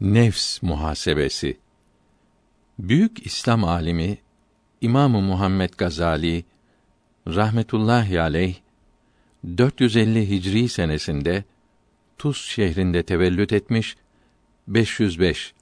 [0.00, 1.58] Nefs muhasebesi.
[2.78, 4.18] Büyük İslam alimi
[4.80, 6.44] İmamı Muhammed Gazali
[7.26, 8.54] rahmetullahi aleyh
[9.58, 11.44] 450 Hicri senesinde
[12.18, 13.96] Tuz şehrinde tevellüt etmiş
[14.68, 15.52] 505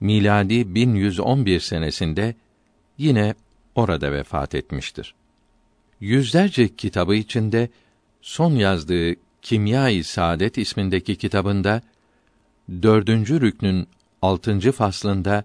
[0.00, 2.34] miladi 1111 senesinde
[2.98, 3.34] yine
[3.74, 5.14] orada vefat etmiştir.
[6.00, 7.68] Yüzlerce kitabı içinde
[8.22, 11.82] son yazdığı Kimya-i Saadet ismindeki kitabında
[12.82, 13.88] dördüncü rüknün
[14.22, 15.44] altıncı faslında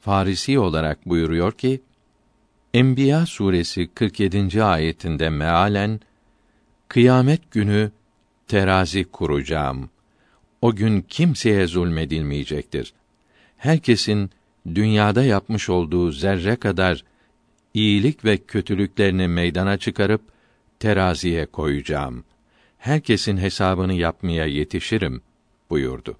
[0.00, 1.80] Farisi olarak buyuruyor ki,
[2.74, 4.62] Enbiya suresi 47.
[4.64, 6.00] ayetinde mealen
[6.88, 7.90] kıyamet günü
[8.48, 9.90] terazi kuracağım.
[10.62, 12.92] O gün kimseye zulmedilmeyecektir.
[13.56, 14.30] Herkesin
[14.74, 17.04] dünyada yapmış olduğu zerre kadar
[17.74, 20.22] iyilik ve kötülüklerini meydana çıkarıp
[20.78, 22.24] teraziye koyacağım.
[22.78, 25.22] Herkesin hesabını yapmaya yetişirim
[25.70, 26.16] buyurdu.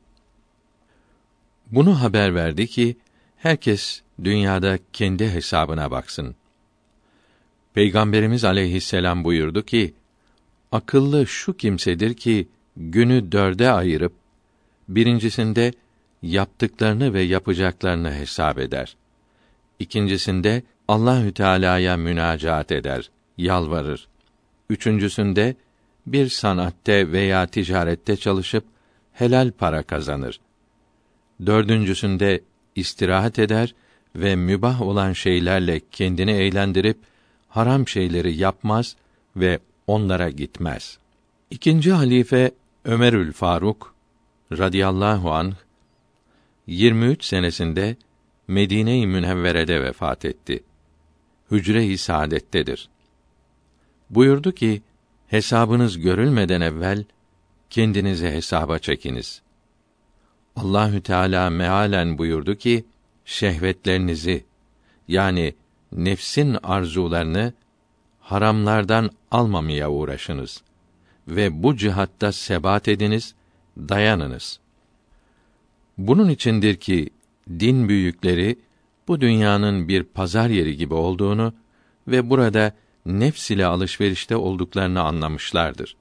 [1.73, 2.97] Bunu haber verdi ki
[3.37, 6.35] herkes dünyada kendi hesabına baksın.
[7.75, 9.95] Peygamberimiz aleyhisselam buyurdu ki,
[10.73, 14.13] akıllı şu kimsedir ki günü dörde ayırıp
[14.89, 15.73] birincisinde
[16.23, 18.97] yaptıklarını ve yapacaklarını hesap eder.
[19.79, 24.09] İkincisinde Allahü Teala'ya münacaat eder, yalvarır.
[24.71, 25.57] Üçüncüsünde
[26.07, 28.65] bir sanatte veya ticarette çalışıp
[29.13, 30.41] helal para kazanır.
[31.47, 32.41] Dördüncüsünde
[32.75, 33.75] istirahat eder
[34.17, 36.99] ve mübah olan şeylerle kendini eğlendirip
[37.49, 38.97] haram şeyleri yapmaz
[39.37, 40.99] ve onlara gitmez.
[41.51, 42.51] İkinci halife
[42.85, 43.95] Ömerül Faruk
[44.53, 45.55] radıyallahu anh
[46.67, 47.97] 23 senesinde
[48.49, 50.63] Medine-i Münevvere'de vefat etti.
[51.51, 52.89] Hücre-i Saadet'tedir.
[54.11, 54.83] Buyurdu ki,
[55.27, 57.05] hesabınız görülmeden evvel
[57.71, 59.43] kendinizi hesaba çekiniz.
[60.59, 62.85] Allahü Teala mealen buyurdu ki
[63.25, 64.45] şehvetlerinizi
[65.09, 65.55] yani
[65.93, 67.53] nefsin arzularını
[68.21, 70.63] haramlardan almamaya uğraşınız
[71.29, 73.35] ve bu cihatta sebat ediniz,
[73.79, 74.61] dayanınız.
[75.99, 77.11] Bunun içindir ki
[77.51, 78.59] din büyükleri
[79.09, 81.53] bu dünyanın bir pazar yeri gibi olduğunu
[82.09, 82.73] ve burada
[83.07, 85.97] nefs ile alışverişte olduklarını anlamışlardır.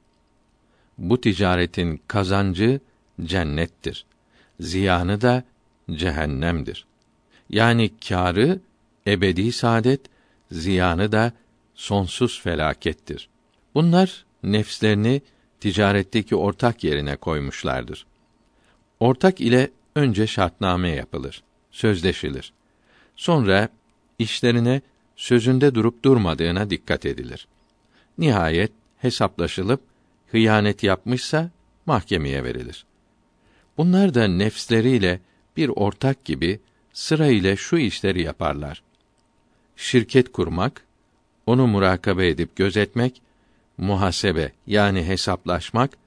[0.97, 2.79] Bu ticaretin kazancı
[3.23, 4.05] cennettir
[4.59, 5.43] ziyanı da
[5.91, 6.85] cehennemdir.
[7.49, 8.59] Yani kârı
[9.07, 10.01] ebedi saadet,
[10.51, 11.31] ziyanı da
[11.75, 13.29] sonsuz felakettir.
[13.75, 15.21] Bunlar nefslerini
[15.59, 18.05] ticaretteki ortak yerine koymuşlardır.
[18.99, 22.53] Ortak ile önce şartname yapılır, sözleşilir.
[23.15, 23.69] Sonra
[24.19, 24.81] işlerine
[25.15, 27.47] sözünde durup durmadığına dikkat edilir.
[28.17, 29.81] Nihayet hesaplaşılıp
[30.31, 31.51] hıyanet yapmışsa
[31.85, 32.85] mahkemeye verilir.
[33.77, 35.19] Bunlar da nefsleriyle
[35.57, 36.59] bir ortak gibi
[36.93, 38.83] sıra ile şu işleri yaparlar.
[39.75, 40.83] Şirket kurmak,
[41.45, 43.21] onu murakabe edip gözetmek,
[43.77, 45.97] muhasebe yani hesaplaşmak,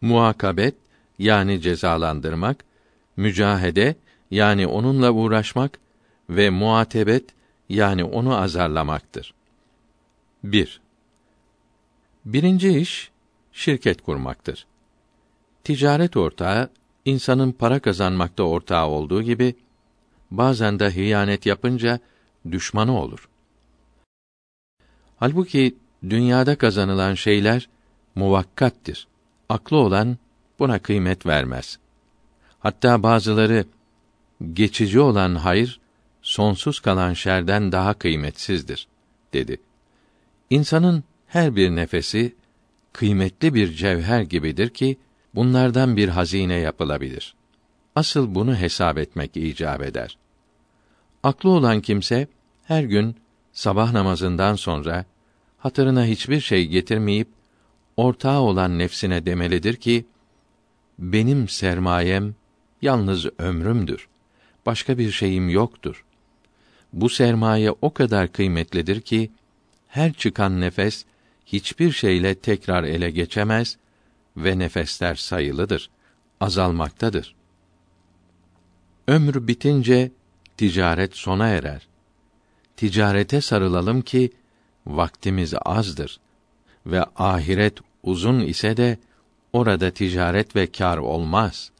[0.00, 0.74] muakabet
[1.18, 2.64] yani cezalandırmak,
[3.16, 3.96] mücahede
[4.30, 5.78] yani onunla uğraşmak
[6.30, 7.24] ve muatebet
[7.68, 9.34] yani onu azarlamaktır.
[10.44, 10.80] 1.
[12.24, 13.10] Birinci iş
[13.52, 14.66] şirket kurmaktır.
[15.64, 16.70] Ticaret ortağı
[17.04, 19.54] insanın para kazanmakta ortağı olduğu gibi
[20.30, 21.98] bazen de hıyanet yapınca
[22.50, 23.28] düşmanı olur.
[25.16, 25.76] Halbuki
[26.10, 27.68] dünyada kazanılan şeyler
[28.14, 29.06] muvakkattir.
[29.48, 30.18] Aklı olan
[30.58, 31.78] buna kıymet vermez.
[32.58, 33.64] Hatta bazıları
[34.52, 35.80] geçici olan hayır
[36.22, 38.88] sonsuz kalan şerden daha kıymetsizdir
[39.32, 39.60] dedi.
[40.50, 42.34] İnsanın her bir nefesi
[42.92, 44.96] kıymetli bir cevher gibidir ki
[45.34, 47.34] bunlardan bir hazine yapılabilir.
[47.96, 50.18] Asıl bunu hesap etmek icap eder.
[51.22, 52.28] Aklı olan kimse
[52.64, 53.16] her gün
[53.52, 55.04] sabah namazından sonra
[55.58, 57.28] hatırına hiçbir şey getirmeyip
[57.96, 60.04] ortağı olan nefsine demelidir ki
[60.98, 62.34] benim sermayem
[62.82, 64.08] yalnız ömrümdür.
[64.66, 66.04] Başka bir şeyim yoktur.
[66.92, 69.30] Bu sermaye o kadar kıymetlidir ki
[69.88, 71.04] her çıkan nefes
[71.46, 73.76] hiçbir şeyle tekrar ele geçemez
[74.36, 75.90] ve nefesler sayılıdır,
[76.40, 77.34] azalmaktadır.
[79.08, 80.12] Ömrü bitince
[80.56, 81.88] ticaret sona erer.
[82.76, 84.32] Ticarete sarılalım ki
[84.86, 86.20] vaktimiz azdır
[86.86, 88.98] ve ahiret uzun ise de
[89.52, 91.70] orada ticaret ve kar olmaz.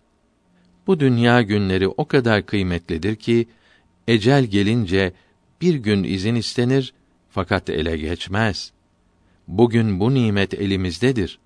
[0.86, 3.48] Bu dünya günleri o kadar kıymetlidir ki
[4.08, 5.12] ecel gelince
[5.60, 6.94] bir gün izin istenir
[7.30, 8.72] fakat ele geçmez.
[9.48, 11.38] Bugün bu nimet elimizdedir.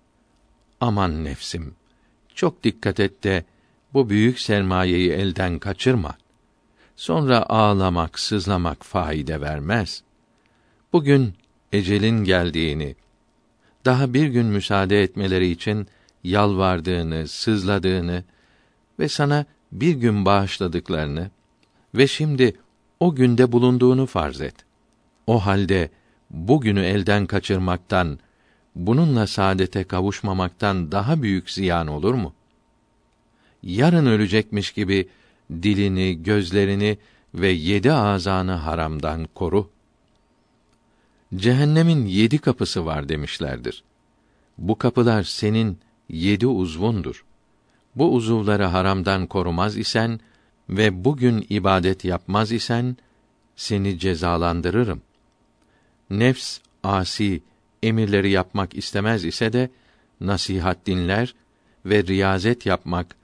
[0.81, 1.75] Aman nefsim,
[2.35, 3.45] çok dikkat et de
[3.95, 6.19] bu büyük sermayeyi elden kaçırma.
[6.97, 10.03] Sonra ağlamak, sızlamak faide vermez.
[10.93, 11.35] Bugün
[11.73, 12.97] ecelin geldiğini,
[13.85, 15.87] daha bir gün müsaade etmeleri için
[16.25, 18.25] yalvardığını, sızladığını
[18.99, 21.31] ve sana bir gün bağışladıklarını
[21.95, 22.57] ve şimdi
[23.01, 24.55] o günde bulunduğunu farz et.
[25.27, 25.91] O halde
[26.31, 28.19] bugünü elden kaçırmaktan,
[28.79, 32.33] bununla saadete kavuşmamaktan daha büyük ziyan olur mu?
[33.63, 35.09] Yarın ölecekmiş gibi
[35.51, 36.99] dilini, gözlerini
[37.35, 39.71] ve yedi azanı haramdan koru.
[41.35, 43.83] Cehennemin yedi kapısı var demişlerdir.
[44.59, 45.79] Bu kapılar senin
[46.09, 47.25] yedi uzvundur.
[47.97, 50.21] Bu uzuvları haramdan korumaz isen
[50.69, 52.97] ve bugün ibadet yapmaz isen
[53.57, 55.03] seni cezalandırırım.
[56.11, 57.43] Nefs asi
[57.83, 59.71] emirleri yapmak istemez ise de
[60.21, 61.35] nasihat dinler
[61.87, 63.17] ve riyazet yapmak,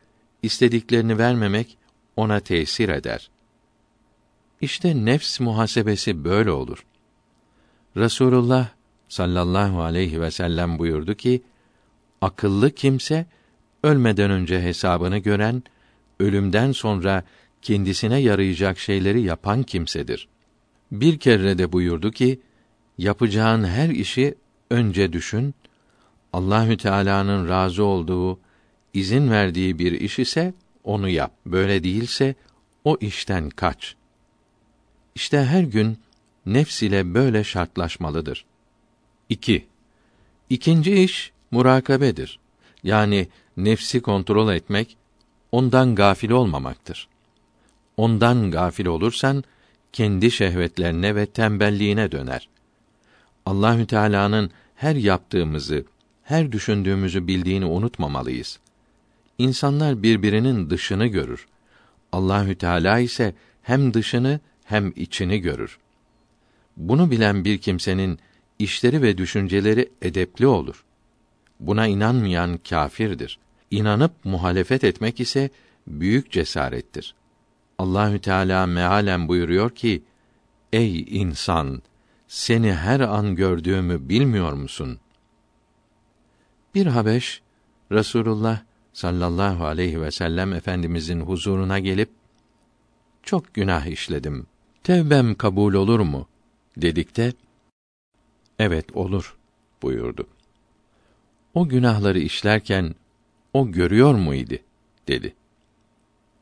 [0.42, 1.78] istediklerini vermemek
[2.16, 3.30] ona tesir eder.
[4.60, 6.86] İşte nefs muhasebesi böyle olur.
[7.96, 8.68] Resulullah
[9.08, 11.42] sallallahu aleyhi ve sellem buyurdu ki:
[12.20, 13.26] Akıllı kimse
[13.82, 15.62] ölmeden önce hesabını gören,
[16.20, 17.24] ölümden sonra
[17.62, 20.28] kendisine yarayacak şeyleri yapan kimsedir.
[20.92, 22.40] Bir kere de buyurdu ki:
[22.98, 24.34] Yapacağın her işi
[24.70, 25.54] önce düşün.
[26.32, 28.38] Allahü Teala'nın razı olduğu,
[28.94, 31.32] izin verdiği bir iş ise onu yap.
[31.46, 32.34] Böyle değilse
[32.84, 33.96] o işten kaç.
[35.14, 35.98] İşte her gün
[36.46, 38.44] nefs ile böyle şartlaşmalıdır.
[39.28, 39.66] 2.
[40.50, 42.38] İkinci iş murakabedir.
[42.82, 44.96] Yani nefsi kontrol etmek,
[45.52, 47.08] ondan gafil olmamaktır.
[47.96, 49.44] Ondan gafil olursan
[49.92, 52.48] kendi şehvetlerine ve tembelliğine döner.
[53.46, 55.84] Allahü Teala'nın her yaptığımızı,
[56.22, 58.58] her düşündüğümüzü bildiğini unutmamalıyız.
[59.38, 61.46] İnsanlar birbirinin dışını görür.
[62.12, 65.78] Allahü Teala ise hem dışını hem içini görür.
[66.76, 68.18] Bunu bilen bir kimsenin
[68.58, 70.84] işleri ve düşünceleri edepli olur.
[71.60, 73.38] Buna inanmayan kâfirdir.
[73.70, 75.50] İnanıp muhalefet etmek ise
[75.86, 77.14] büyük cesarettir.
[77.78, 80.02] Allahü Teala mealen buyuruyor ki:
[80.72, 81.82] Ey insan,
[82.34, 84.98] seni her an gördüğümü bilmiyor musun?
[86.74, 87.42] Bir Habeş
[87.92, 92.10] Resulullah sallallahu aleyhi ve sellem efendimizin huzuruna gelip
[93.22, 94.46] çok günah işledim.
[94.82, 96.28] Tevbem kabul olur mu?
[96.76, 97.32] dedikte
[98.58, 99.36] evet olur
[99.82, 100.26] buyurdu.
[101.54, 102.94] O günahları işlerken
[103.52, 104.54] o görüyor muydu?
[105.08, 105.34] dedi.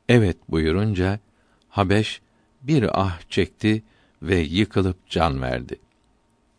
[0.08, 1.20] Evet buyurunca
[1.68, 2.20] Habeş
[2.62, 3.82] bir ah çekti
[4.22, 5.78] ve yıkılıp can verdi.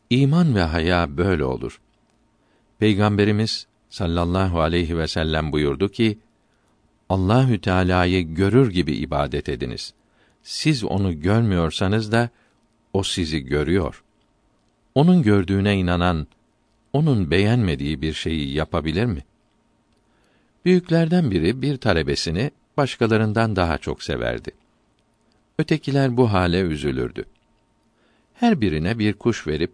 [0.10, 1.81] İman ve haya böyle olur.
[2.80, 6.19] Peygamberimiz sallallahu aleyhi ve sellem buyurdu ki:
[7.10, 9.94] Allahü Teala'yı görür gibi ibadet ediniz.
[10.44, 12.30] Siz onu görmüyorsanız da
[12.94, 14.04] o sizi görüyor.
[14.95, 16.27] Onun gördüğüne inanan
[16.94, 19.24] onun beğenmediği bir şeyi yapabilir mi?
[20.65, 24.51] Büyüklerden biri bir talebesini başkalarından daha çok severdi.
[25.60, 27.25] Ötekiler bu hale üzülürdü.
[28.33, 29.71] Her birine bir kuş verip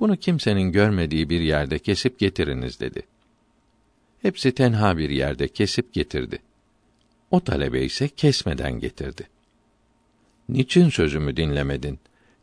[0.00, 3.02] bunu kimsenin görmediği bir yerde kesip getiriniz dedi.
[4.22, 6.38] Hepsi tenha bir yerde kesip getirdi.
[7.30, 9.28] O talebe ise kesmeden getirdi.
[10.48, 11.98] Niçin sözümü dinlemedin?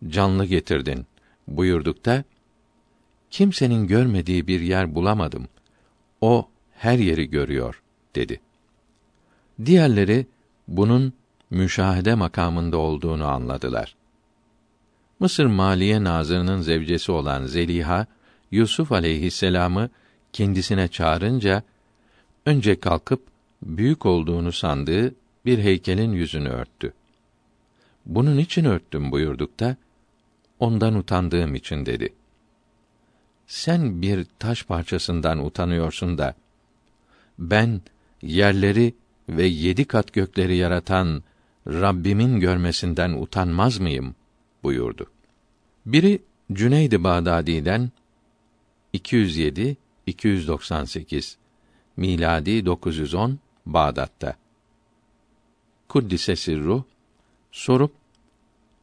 [0.07, 1.05] Canlı getirdin
[1.47, 2.23] buyurdukta
[3.31, 5.47] kimsenin görmediği bir yer bulamadım.
[6.21, 7.81] O her yeri görüyor
[8.15, 8.41] dedi.
[9.65, 10.25] Diğerleri
[10.67, 11.13] bunun
[11.49, 13.95] müşahede makamında olduğunu anladılar.
[15.21, 18.07] Mısır Maliye Nazırının zevcesi olan Zeliha,
[18.51, 19.89] Yusuf aleyhisselamı
[20.33, 21.63] kendisine çağırınca
[22.45, 23.23] önce kalkıp
[23.63, 26.93] büyük olduğunu sandığı bir heykelin yüzünü örttü.
[28.05, 29.75] Bunun için örttüm buyurdukta
[30.59, 32.13] ondan utandığım için dedi.
[33.47, 36.35] Sen bir taş parçasından utanıyorsun da
[37.39, 37.81] ben
[38.21, 38.95] yerleri
[39.29, 41.23] ve yedi kat gökleri yaratan
[41.67, 44.15] Rabbimin görmesinden utanmaz mıyım?
[44.63, 45.07] Buyurdu.
[45.85, 46.21] Biri
[46.53, 47.91] Cüneyd-i Bağdadi'den
[48.93, 51.37] 207 298
[51.97, 54.35] miladi 910 Bağdat'ta.
[55.89, 56.83] Kuddise sirru
[57.51, 57.91] sorup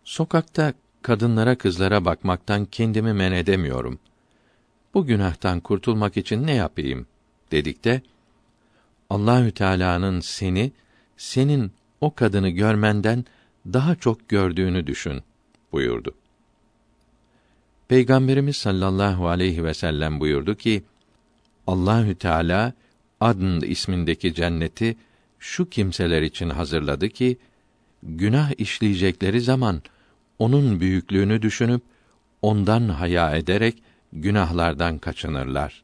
[0.04, 3.98] sokakta kadınlara kızlara bakmaktan kendimi men edemiyorum.
[4.94, 7.06] Bu günahtan kurtulmak için ne yapayım
[7.52, 8.02] dedikte
[9.10, 10.72] Allahü Teala'nın seni
[11.16, 13.24] senin o kadını görmenden
[13.66, 15.22] daha çok gördüğünü düşün
[15.72, 16.14] buyurdu.
[17.88, 20.82] Peygamberimiz sallallahu aleyhi ve sellem buyurdu ki
[21.66, 22.72] Allahü Teala
[23.20, 24.96] Adn ismindeki cenneti
[25.38, 27.38] şu kimseler için hazırladı ki
[28.02, 29.82] günah işleyecekleri zaman
[30.38, 31.82] onun büyüklüğünü düşünüp
[32.42, 33.82] ondan haya ederek
[34.12, 35.82] günahlardan kaçınırlar.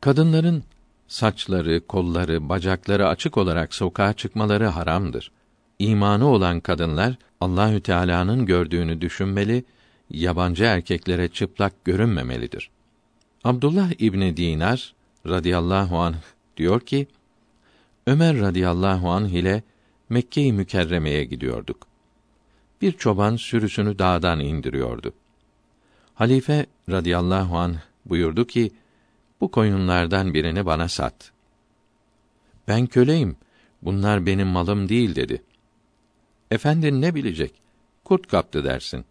[0.00, 0.64] Kadınların
[1.08, 5.30] saçları, kolları, bacakları açık olarak sokağa çıkmaları haramdır.
[5.78, 9.64] İmanı olan kadınlar Allahü Teala'nın gördüğünü düşünmeli,
[10.10, 12.70] yabancı erkeklere çıplak görünmemelidir.
[13.44, 14.94] Abdullah İbni Dinar
[15.26, 16.16] radıyallahu anh
[16.56, 17.06] diyor ki:
[18.06, 19.62] Ömer radıyallahu anh ile
[20.08, 21.86] Mekke-i Mükerreme'ye gidiyorduk.
[22.82, 25.12] Bir çoban sürüsünü dağdan indiriyordu.
[26.14, 28.70] Halife radıyallahu anh buyurdu ki:
[29.40, 31.32] Bu koyunlardan birini bana sat.
[32.68, 33.36] Ben köleyim.
[33.82, 35.42] Bunlar benim malım değil dedi.
[36.50, 37.52] Efendin ne bilecek?
[38.04, 39.04] Kurt kaptı dersin.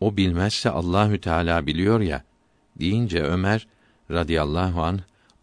[0.00, 2.24] O bilmezse Allahü Teala biliyor ya
[2.80, 3.66] deyince Ömer
[4.10, 5.00] radıyallahu an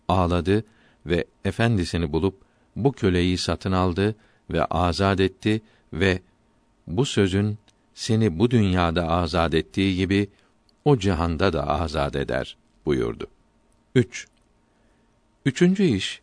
[0.08, 0.64] ağladı
[1.06, 2.42] ve efendisini bulup
[2.76, 4.16] bu köleyi satın aldı
[4.50, 5.62] ve azad etti
[5.94, 6.22] ve
[6.88, 7.58] bu sözün
[7.94, 10.30] seni bu dünyada azad ettiği gibi
[10.86, 13.28] o cihanda da azad eder buyurdu.
[13.96, 14.28] 3.
[15.46, 16.22] Üçüncü iş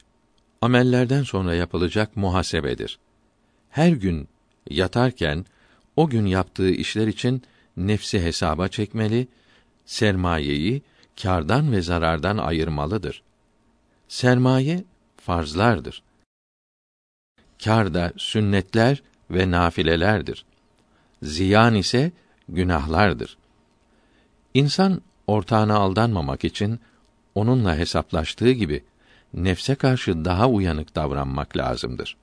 [0.60, 2.98] amellerden sonra yapılacak muhasebedir.
[3.70, 4.28] Her gün
[4.70, 5.44] yatarken
[5.96, 7.42] o gün yaptığı işler için
[7.76, 9.28] nefsi hesaba çekmeli,
[9.86, 10.82] sermayeyi
[11.22, 13.22] kârdan ve zarardan ayırmalıdır.
[14.08, 14.84] Sermaye
[15.16, 16.02] farzlardır.
[17.64, 20.44] Kâr da sünnetler ve nafilelerdir.
[21.22, 22.12] Ziyan ise
[22.48, 23.36] günahlardır.
[24.54, 26.80] İnsan ortağına aldanmamak için
[27.34, 28.84] onunla hesaplaştığı gibi
[29.34, 32.16] nefse karşı daha uyanık davranmak lazımdır.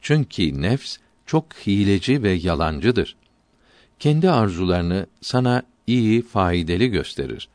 [0.00, 3.16] Çünkü nefs çok hileci ve yalancıdır.
[3.98, 7.48] Kendi arzularını sana iyi, faydalı gösterir.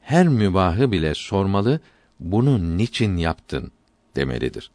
[0.00, 1.80] Her mübahı bile sormalı,
[2.20, 3.72] bunu niçin yaptın
[4.16, 4.70] demelidir.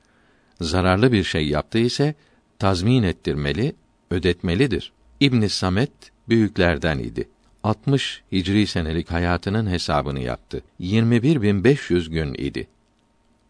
[0.61, 2.15] Zararlı bir şey yaptı ise
[2.59, 3.75] tazmin ettirmeli,
[4.11, 4.91] ödetmelidir.
[5.19, 5.91] İbn Samet
[6.29, 7.29] büyüklerden idi.
[7.63, 10.61] 60 Hicri senelik hayatının hesabını yaptı.
[10.79, 12.67] 21500 gün idi.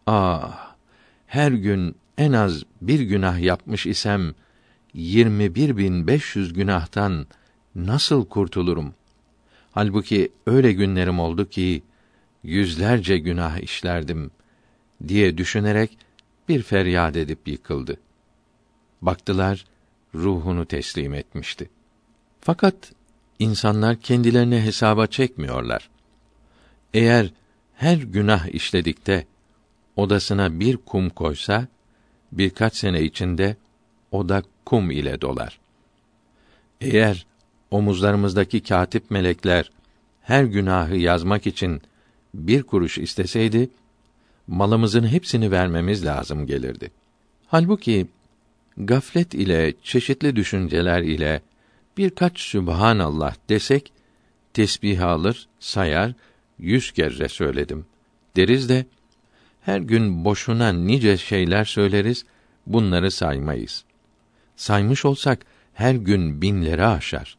[0.06, 0.74] Ah,
[1.26, 4.34] her gün en az bir günah yapmış isem
[4.96, 7.26] 21500 günahtan
[7.74, 8.94] nasıl kurtulurum?
[9.72, 11.82] Halbuki öyle günlerim oldu ki
[12.42, 14.30] yüzlerce günah işlerdim
[15.08, 15.98] diye düşünerek
[16.48, 17.96] bir feryat edip yıkıldı.
[19.02, 19.64] Baktılar
[20.14, 21.70] ruhunu teslim etmişti.
[22.40, 22.92] Fakat
[23.38, 25.90] insanlar kendilerini hesaba çekmiyorlar.
[26.94, 27.32] Eğer
[27.74, 29.26] her günah işledikte
[29.96, 31.66] odasına bir kum koysa
[32.32, 33.56] birkaç sene içinde
[34.10, 35.58] o da kum ile dolar.
[36.80, 37.26] Eğer
[37.70, 39.70] omuzlarımızdaki katip melekler
[40.22, 41.82] her günahı yazmak için
[42.34, 43.70] bir kuruş isteseydi,
[44.46, 46.90] malımızın hepsini vermemiz lazım gelirdi.
[47.46, 48.06] Halbuki
[48.76, 51.40] gaflet ile çeşitli düşünceler ile
[51.96, 53.92] birkaç Sübhanallah desek
[54.54, 56.12] tesbih alır, sayar,
[56.58, 57.86] yüz kere söyledim
[58.36, 58.86] deriz de
[59.62, 62.24] her gün boşuna nice şeyler söyleriz,
[62.66, 63.84] bunları saymayız.
[64.56, 67.36] Saymış olsak her gün binleri aşar.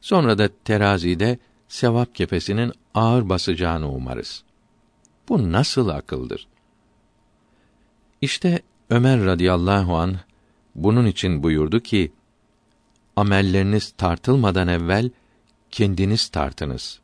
[0.00, 4.44] Sonra da terazide sevap kefesinin ağır basacağını umarız.
[5.28, 6.46] Bu nasıl akıldır?
[8.20, 10.16] İşte Ömer radıyallahu an
[10.74, 12.12] bunun için buyurdu ki:
[13.16, 15.10] Amelleriniz tartılmadan evvel
[15.70, 17.00] kendiniz tartınız.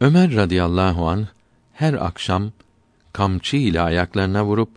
[0.00, 1.28] Ömer radıyallahu an
[1.72, 2.52] her akşam
[3.12, 4.70] kamçı ile ayaklarına vurup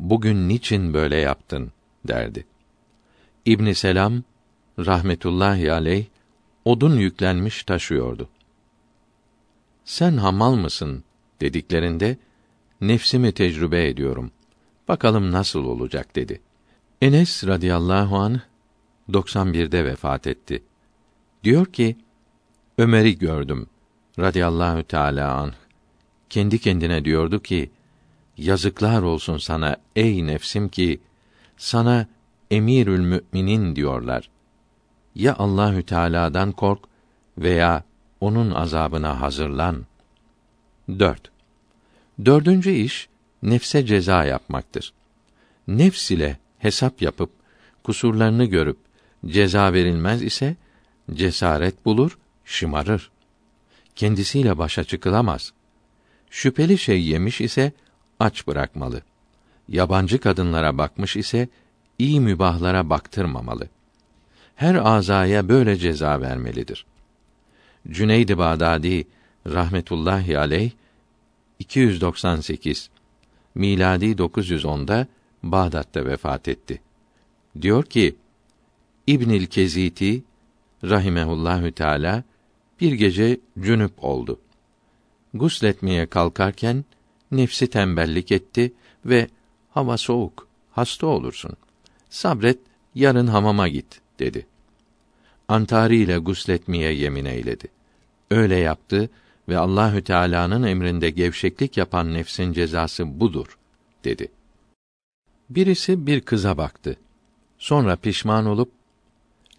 [0.00, 1.72] bugün niçin böyle yaptın
[2.08, 2.46] derdi.
[3.48, 4.22] İbn Selam
[4.78, 6.04] rahmetullahi aleyh
[6.64, 8.28] odun yüklenmiş taşıyordu.
[9.84, 11.04] Sen hamal mısın
[11.40, 12.16] dediklerinde
[12.80, 14.30] nefsimi tecrübe ediyorum.
[14.88, 16.40] Bakalım nasıl olacak dedi.
[17.02, 18.40] Enes radıyallahu an
[19.10, 20.62] 91'de vefat etti.
[21.44, 21.96] Diyor ki
[22.78, 23.66] Ömer'i gördüm
[24.18, 25.52] radıyallahu teala an.
[26.30, 27.70] Kendi kendine diyordu ki
[28.36, 31.00] yazıklar olsun sana ey nefsim ki
[31.56, 32.06] sana
[32.50, 34.30] emirül müminin diyorlar.
[35.14, 36.80] Ya Allahü Teala'dan kork
[37.38, 37.84] veya
[38.20, 39.86] onun azabına hazırlan.
[40.88, 41.30] 4.
[42.24, 43.08] Dördüncü iş
[43.42, 44.92] nefse ceza yapmaktır.
[45.68, 47.30] Nefs ile hesap yapıp
[47.84, 48.78] kusurlarını görüp
[49.26, 50.56] ceza verilmez ise
[51.14, 53.10] cesaret bulur, şımarır.
[53.96, 55.52] Kendisiyle başa çıkılamaz.
[56.30, 57.72] Şüpheli şey yemiş ise
[58.20, 59.02] aç bırakmalı.
[59.68, 61.48] Yabancı kadınlara bakmış ise
[61.98, 63.68] iyi mübahlara baktırmamalı.
[64.56, 66.86] Her azaya böyle ceza vermelidir.
[67.90, 69.04] Cüneyd-i Bağdadi
[69.46, 70.70] rahmetullahi aleyh
[71.58, 72.90] 298
[73.54, 75.06] miladi 910'da
[75.42, 76.80] Bağdat'ta vefat etti.
[77.62, 78.16] Diyor ki
[79.06, 80.22] İbnül Keziti
[80.84, 82.22] rahimehullahü teala
[82.80, 84.40] bir gece cünüp oldu.
[85.34, 86.84] Gusletmeye kalkarken
[87.30, 88.72] nefsi tembellik etti
[89.04, 89.28] ve
[89.70, 91.56] hava soğuk, hasta olursun.
[92.10, 92.58] Sabret,
[92.94, 94.46] yarın hamama git dedi.
[95.48, 97.68] Antari ile gusletmeye yemin eyledi.
[98.30, 99.10] Öyle yaptı
[99.48, 103.58] ve Allahü Teala'nın emrinde gevşeklik yapan nefsin cezası budur
[104.04, 104.28] dedi.
[105.50, 106.96] Birisi bir kıza baktı.
[107.58, 108.72] Sonra pişman olup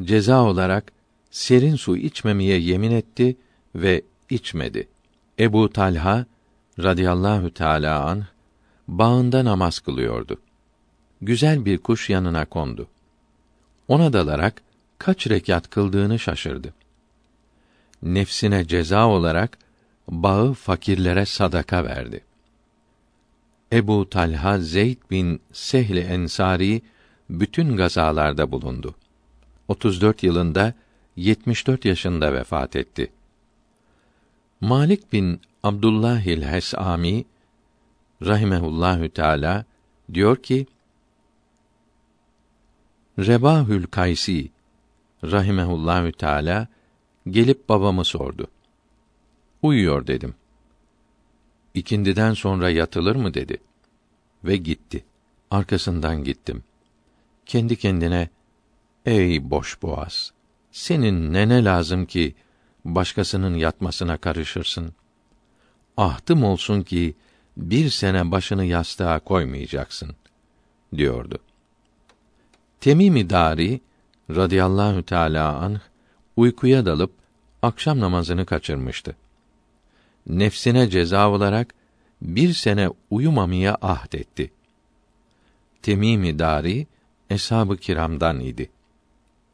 [0.04, 0.92] ceza olarak
[1.32, 3.38] serin su içmemeye yemin etti
[3.76, 4.88] ve içmedi.
[5.40, 6.26] Ebu Talha
[6.80, 8.26] radıyallahu teala an
[8.88, 10.42] bağında namaz kılıyordu.
[11.22, 12.88] Güzel bir kuş yanına kondu.
[13.88, 14.62] Ona dalarak
[14.98, 16.74] kaç rekat kıldığını şaşırdı.
[18.04, 19.58] Nefsine ceza olarak
[20.08, 22.24] bağı fakirlere sadaka verdi.
[23.74, 26.82] Ebu Talha Zeyd bin Sehl Ensari
[27.30, 28.96] bütün gazalarda bulundu.
[29.68, 30.74] 34 yılında
[31.16, 33.12] 74 yaşında vefat etti.
[34.62, 37.26] Malik bin Abdullahil Hesami
[38.26, 39.66] rahimehullahü teala
[40.14, 40.68] diyor ki
[43.20, 44.52] Rebahül Kaysi
[45.24, 46.68] rahimehullahü teala
[47.30, 48.48] gelip babamı sordu.
[49.62, 50.36] Uyuyor dedim.
[51.74, 53.58] İkindiden sonra yatılır mı dedi.
[54.44, 55.06] Ve gitti.
[55.52, 56.64] Arkasından gittim.
[57.46, 58.30] Kendi kendine,
[59.06, 60.34] ey boş boğaz!
[60.72, 62.36] Senin nene lazım ki,
[62.86, 64.94] başkasının yatmasına karışırsın?
[65.98, 67.16] Ahtım olsun ki,
[67.58, 70.16] bir sene başını yastığa koymayacaksın,
[70.98, 71.40] diyordu.
[72.82, 73.82] Temimi Dari,
[74.30, 75.80] radıyallahu teâlâ anh,
[76.36, 77.12] uykuya dalıp,
[77.62, 79.16] akşam namazını kaçırmıştı
[80.30, 81.74] nefsine ceza olarak
[82.22, 84.52] bir sene uyumamaya ahd etti.
[85.82, 86.88] Temimi Dari
[87.30, 88.70] eshab-ı kiramdan idi.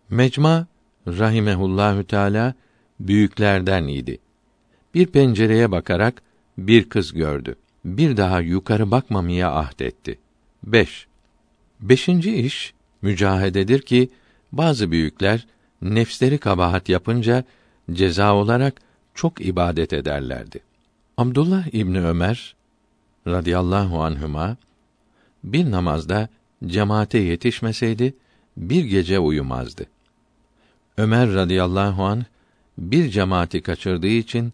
[0.10, 0.68] Mecma
[1.08, 2.54] rahimehullahü teala
[3.00, 4.20] büyüklerden idi.
[4.94, 6.22] Bir pencereye bakarak
[6.58, 7.56] bir kız gördü.
[7.86, 10.20] Bir daha yukarı bakmamaya ahd etti.
[10.64, 11.08] 5.
[11.80, 12.74] Beşinci iş
[13.06, 14.10] mücahededir ki
[14.52, 15.48] bazı büyükler
[15.82, 17.44] nefsleri kabahat yapınca
[17.92, 18.82] ceza olarak
[19.14, 20.60] çok ibadet ederlerdi.
[21.18, 22.56] Abdullah İbni Ömer
[23.28, 24.58] radıyallahu anhüma
[25.44, 26.30] bir namazda
[26.66, 28.14] cemaate yetişmeseydi
[28.58, 29.86] bir gece uyumazdı.
[30.98, 32.26] Ömer radıyallahu an
[32.78, 34.54] bir cemaati kaçırdığı için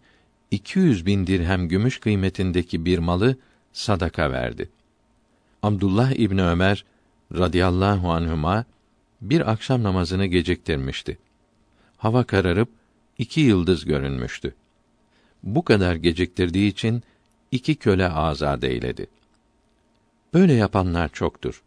[0.51, 3.35] 200 bin dirhem gümüş kıymetindeki bir malı
[3.73, 4.69] sadaka verdi.
[5.63, 6.85] Abdullah İbni Ömer
[7.35, 8.65] radıyallahu anhüma
[9.21, 11.17] bir akşam namazını geciktirmişti.
[11.97, 12.69] Hava kararıp
[13.17, 14.55] iki yıldız görünmüştü.
[15.43, 17.03] Bu kadar geciktirdiği için
[17.51, 19.07] iki köle azad eyledi.
[20.33, 21.63] Böyle yapanlar çoktur.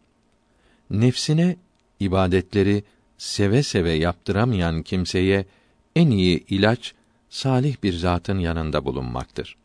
[0.90, 1.57] Nefsine
[2.00, 2.85] ibadetleri
[3.18, 5.46] seve seve yaptıramayan kimseye
[5.96, 6.94] en iyi ilaç
[7.31, 9.57] salih bir zatın yanında bulunmaktır.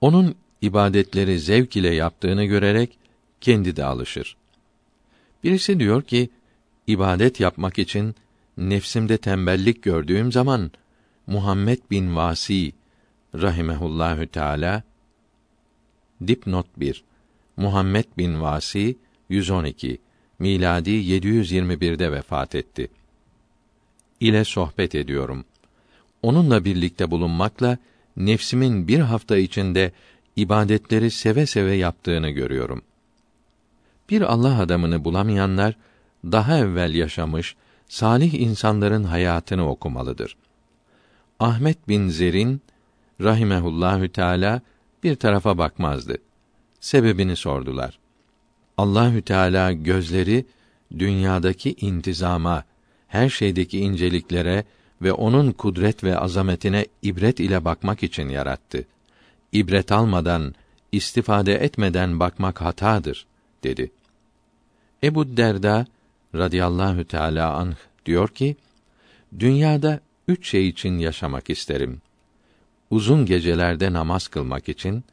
[0.00, 2.98] Onun ibadetleri zevk ile yaptığını görerek
[3.40, 4.37] kendi de alışır.
[5.44, 6.30] Birisi diyor ki,
[6.86, 8.14] ibadet yapmak için
[8.56, 10.70] nefsimde tembellik gördüğüm zaman
[11.26, 12.72] Muhammed bin Vasi
[13.34, 14.82] rahimehullahü teala
[16.26, 17.04] dipnot 1
[17.56, 18.96] Muhammed bin Vasi
[19.28, 19.98] 112
[20.38, 22.88] miladi 721'de vefat etti.
[24.20, 25.44] ile sohbet ediyorum.
[26.22, 27.78] Onunla birlikte bulunmakla
[28.16, 29.92] nefsimin bir hafta içinde
[30.36, 32.82] ibadetleri seve seve yaptığını görüyorum.
[34.10, 35.76] Bir Allah adamını bulamayanlar
[36.24, 37.56] daha evvel yaşamış
[37.88, 40.36] salih insanların hayatını okumalıdır.
[41.40, 42.62] Ahmet bin Zer'in
[43.20, 44.60] rahimehullahü teala
[45.02, 46.16] bir tarafa bakmazdı.
[46.80, 47.98] Sebebini sordular.
[48.78, 50.46] Allahü Teala gözleri
[50.98, 52.64] dünyadaki intizama,
[53.08, 54.64] her şeydeki inceliklere
[55.02, 58.84] ve onun kudret ve azametine ibret ile bakmak için yarattı.
[59.52, 60.54] İbret almadan,
[60.92, 63.27] istifade etmeden bakmak hatadır
[63.64, 63.90] dedi.
[65.02, 65.86] Ebu Derda
[66.34, 68.56] radıyallahu teala anh diyor ki:
[69.38, 72.00] Dünyada üç şey için yaşamak isterim
[72.90, 75.04] uzun gecelerde namaz kılmak için,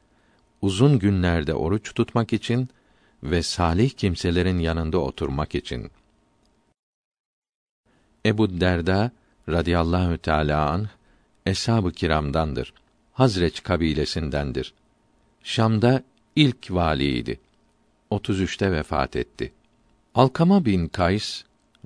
[0.62, 2.70] uzun günlerde oruç tutmak için
[3.24, 5.92] ve salih kimselerin yanında oturmak için.
[8.26, 9.12] Ebu Derda
[9.50, 10.88] radıyallahu teala an
[11.46, 12.74] eshab-ı kiramdandır.
[13.14, 14.74] Hazreç kabilesindendir.
[15.44, 16.04] Şam'da
[16.36, 17.40] ilk valiydi.
[18.12, 19.54] 33'te vefat etti.
[20.16, 21.44] Alkama bin Kays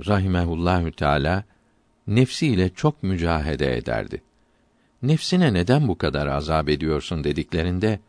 [0.07, 1.43] rahimehullahü teala
[2.07, 4.21] nefsiyle çok mücahede ederdi
[5.03, 7.99] nefsine neden bu kadar azap ediyorsun dediklerinde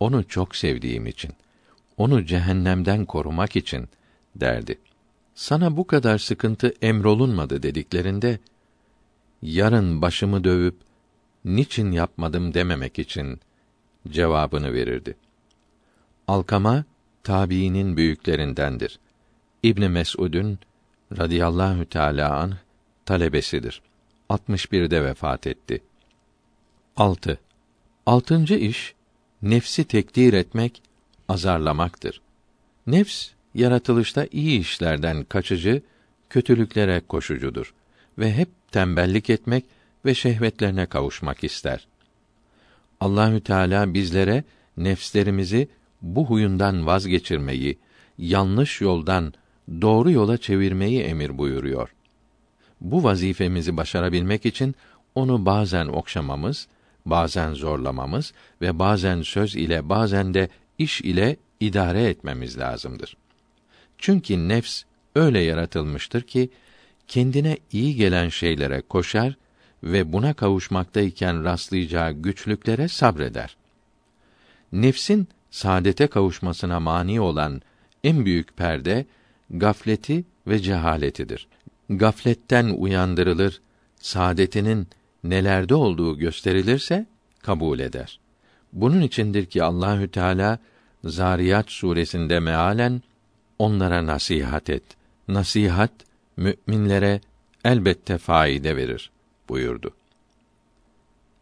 [0.00, 1.32] onu çok sevdiğim için
[1.96, 3.88] onu cehennemden korumak için
[4.36, 4.78] derdi.
[5.34, 8.38] Sana bu kadar sıkıntı emrolunmadı dediklerinde
[9.42, 10.76] yarın başımı dövüp
[11.44, 13.40] niçin yapmadım dememek için
[14.08, 15.16] cevabını verirdi.
[16.28, 16.84] Alkama
[17.24, 18.98] tabiinin büyüklerindendir.
[19.62, 20.58] İbn Mes'ud'un
[21.18, 22.56] radıyallahu teala anh
[23.06, 23.82] talebesidir.
[24.30, 25.82] 61'de vefat etti.
[26.96, 27.38] 6.
[28.06, 28.94] Altıncı iş
[29.42, 30.82] nefsi tekdir etmek,
[31.28, 32.20] azarlamaktır.
[32.86, 35.82] Nefs yaratılışta iyi işlerden kaçıcı,
[36.30, 37.74] kötülüklere koşucudur
[38.18, 39.64] ve hep tembellik etmek
[40.04, 41.86] ve şehvetlerine kavuşmak ister.
[43.00, 44.44] Allahü Teala bizlere
[44.76, 45.68] nefslerimizi
[46.04, 47.78] bu huyundan vazgeçirmeyi,
[48.18, 49.32] yanlış yoldan
[49.80, 51.94] doğru yola çevirmeyi emir buyuruyor.
[52.80, 54.74] Bu vazifemizi başarabilmek için
[55.14, 56.68] onu bazen okşamamız,
[57.06, 63.16] bazen zorlamamız ve bazen söz ile bazen de iş ile idare etmemiz lazımdır.
[63.98, 64.82] Çünkü nefs
[65.14, 66.50] öyle yaratılmıştır ki
[67.08, 69.36] kendine iyi gelen şeylere koşar
[69.82, 73.56] ve buna kavuşmaktayken rastlayacağı güçlüklere sabreder.
[74.72, 77.62] Nefsin saadete kavuşmasına mani olan
[78.04, 79.06] en büyük perde
[79.50, 81.48] gafleti ve cehaletidir.
[81.90, 83.60] Gafletten uyandırılır,
[84.00, 84.88] saadetinin
[85.24, 87.06] nelerde olduğu gösterilirse
[87.42, 88.20] kabul eder.
[88.72, 90.58] Bunun içindir ki Allahü Teala
[91.04, 93.02] Zariyat suresinde mealen
[93.58, 94.84] onlara nasihat et.
[95.28, 95.92] Nasihat
[96.36, 97.20] müminlere
[97.64, 99.10] elbette faide verir
[99.48, 99.90] buyurdu.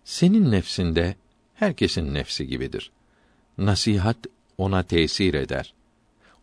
[0.04, 1.14] Senin nefsinde
[1.54, 2.90] herkesin nefsi gibidir.
[3.58, 4.16] Nasihat
[4.58, 5.74] ona tesir eder.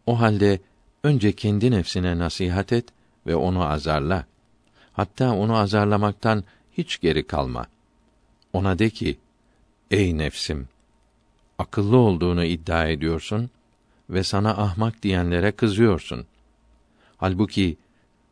[0.05, 0.59] O halde
[1.03, 2.85] önce kendi nefsine nasihat et
[3.27, 4.25] ve onu azarla.
[4.93, 7.65] Hatta onu azarlamaktan hiç geri kalma.
[8.53, 9.17] Ona de ki:
[9.91, 10.67] Ey nefsim,
[11.57, 13.49] akıllı olduğunu iddia ediyorsun
[14.09, 16.25] ve sana ahmak diyenlere kızıyorsun.
[17.17, 17.77] Halbuki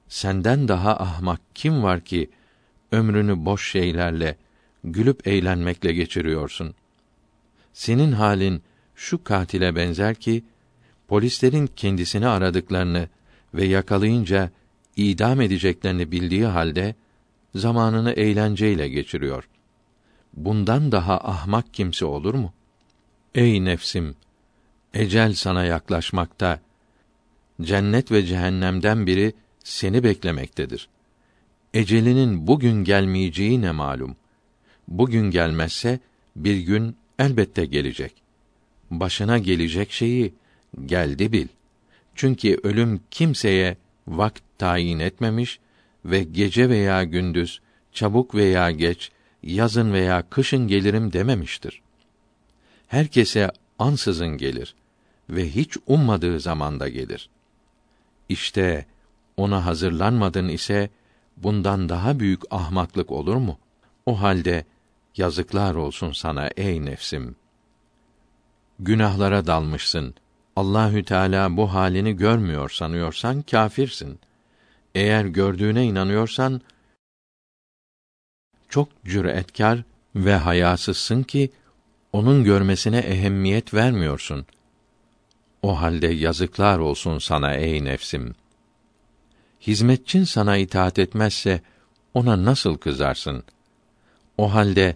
[0.08, 2.30] senden daha ahmak kim var ki
[2.92, 4.38] ömrünü boş şeylerle,
[4.84, 6.76] gülüp eğlenmekle geçiriyorsun?
[7.78, 8.64] Senin halin
[8.96, 10.44] şu katile benzer ki
[11.08, 13.10] polislerin kendisini aradıklarını
[13.54, 14.52] ve yakalayınca
[14.96, 16.96] idam edeceklerini bildiği halde
[17.56, 19.50] zamanını eğlenceyle geçiriyor.
[20.34, 22.54] Bundan daha ahmak kimse olur mu?
[23.36, 24.16] Ey nefsim,
[24.94, 26.60] ecel sana yaklaşmakta.
[27.62, 30.90] Cennet ve cehennemden biri seni beklemektedir.
[31.74, 34.16] Ecelinin bugün gelmeyeceği ne malum.
[34.88, 36.00] Bugün gelmezse
[36.36, 38.14] bir gün elbette gelecek.
[38.92, 40.34] Başına gelecek şeyi
[40.86, 41.48] geldi bil.
[42.16, 43.78] Çünkü ölüm kimseye
[44.08, 45.60] vakt tayin etmemiş
[46.06, 47.62] ve gece veya gündüz,
[47.94, 49.12] çabuk veya geç,
[49.44, 51.82] yazın veya kışın gelirim dememiştir.
[52.88, 54.76] Herkese ansızın gelir
[55.30, 57.30] ve hiç ummadığı zamanda gelir.
[58.30, 58.86] İşte
[59.38, 60.90] ona hazırlanmadın ise
[61.38, 63.58] bundan daha büyük ahmaklık olur mu?
[64.06, 64.66] O halde
[65.20, 67.36] yazıklar olsun sana ey nefsim.
[68.80, 70.16] Günahlara dalmışsın.
[70.56, 74.20] Allahü Teala bu halini görmüyor sanıyorsan kâfirsin.
[74.96, 76.62] Eğer gördüğüne inanıyorsan
[78.70, 79.84] çok cüretkar
[80.16, 81.50] ve hayasızsın ki
[82.14, 84.46] onun görmesine ehemmiyet vermiyorsun.
[85.62, 88.36] O halde yazıklar olsun sana ey nefsim.
[89.62, 91.62] Hizmetçin sana itaat etmezse
[92.14, 93.44] ona nasıl kızarsın?
[94.38, 94.96] O halde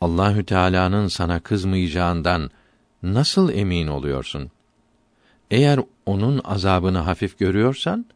[0.00, 2.50] Allahü Teala'nın sana kızmayacağından
[3.02, 4.50] nasıl emin oluyorsun?
[5.50, 8.06] Eğer onun azabını hafif görüyorsan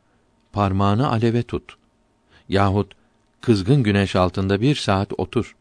[0.53, 1.77] parmağını aleve tut.
[2.49, 2.92] Yahut
[3.40, 5.57] kızgın güneş altında bir saat otur.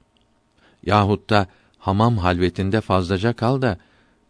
[0.86, 1.48] Yahut da
[1.80, 3.78] hamam halvetinde fazlaca kal da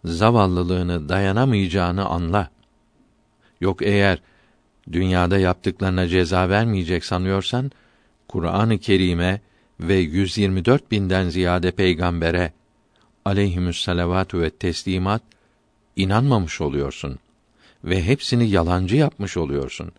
[0.05, 2.49] zavallılığını dayanamayacağını anla.
[3.61, 4.21] Yok eğer
[4.91, 7.71] dünyada yaptıklarına ceza vermeyecek sanıyorsan,
[8.27, 9.41] Kur'an-ı Kerim'e
[9.81, 12.53] ve 124 binden ziyade peygambere
[13.25, 13.87] aleyhimüs
[14.33, 15.21] ve teslimat
[15.95, 17.19] inanmamış oluyorsun
[17.83, 19.91] ve hepsini yalancı yapmış oluyorsun.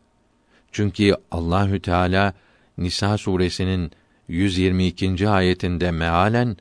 [0.73, 2.35] Çünkü Allahü Teala
[2.79, 3.91] Nisa suresinin
[4.29, 5.29] 122.
[5.29, 6.57] ayetinde mealen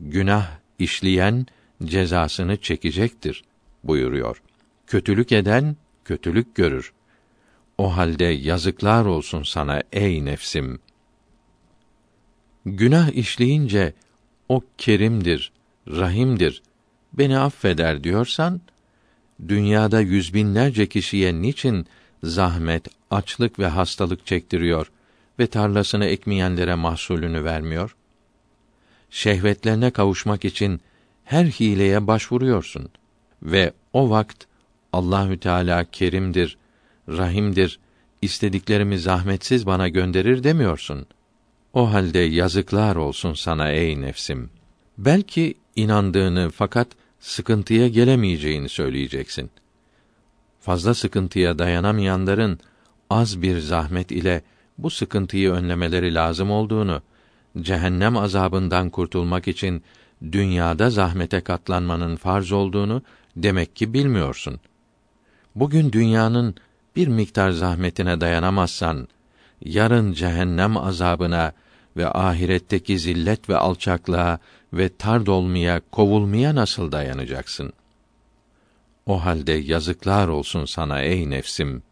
[0.00, 1.46] günah işleyen
[1.84, 3.44] cezasını çekecektir
[3.84, 4.42] buyuruyor.
[4.86, 6.92] Kötülük eden kötülük görür.
[7.78, 10.78] O halde yazıklar olsun sana ey nefsim.
[12.66, 13.92] Günah işleyince
[14.48, 15.52] o kerimdir,
[15.88, 16.62] rahimdir,
[17.12, 18.60] beni affeder diyorsan,
[19.48, 21.86] dünyada yüz binlerce kişiye niçin
[22.22, 24.90] zahmet, açlık ve hastalık çektiriyor
[25.38, 27.96] ve tarlasını ekmeyenlere mahsulünü vermiyor?
[29.10, 30.80] Şehvetlerine kavuşmak için
[31.24, 32.88] her hileye başvuruyorsun
[33.42, 34.44] ve o vakt
[34.92, 36.56] Allahü Teala kerimdir,
[37.08, 37.78] rahimdir,
[38.22, 41.06] istediklerimi zahmetsiz bana gönderir demiyorsun.
[41.74, 44.50] O halde yazıklar olsun sana ey nefsim.
[44.98, 46.88] Belki inandığını fakat
[47.20, 49.50] sıkıntıya gelemeyeceğini söyleyeceksin.
[50.60, 52.58] Fazla sıkıntıya dayanamayanların
[53.10, 54.42] az bir zahmet ile
[54.78, 57.02] bu sıkıntıyı önlemeleri lazım olduğunu,
[57.60, 59.82] cehennem azabından kurtulmak için
[60.32, 63.02] dünyada zahmete katlanmanın farz olduğunu
[63.36, 64.60] demek ki bilmiyorsun.
[65.54, 66.54] Bugün dünyanın
[66.96, 69.08] bir miktar zahmetine dayanamazsan,
[69.64, 71.52] yarın cehennem azabına
[71.96, 74.38] ve ahiretteki zillet ve alçaklığa
[74.72, 77.72] ve tard olmaya, kovulmaya nasıl dayanacaksın?
[79.06, 81.82] O halde yazıklar olsun sana ey nefsim.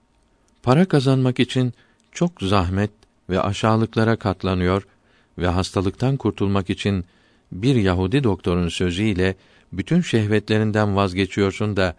[0.62, 1.72] Para kazanmak için
[2.12, 2.90] çok zahmet
[3.30, 4.86] ve aşağılıklara katlanıyor
[5.38, 7.04] ve hastalıktan kurtulmak için
[7.52, 9.34] bir Yahudi doktorun sözüyle
[9.72, 11.94] bütün şehvetlerinden vazgeçiyorsun da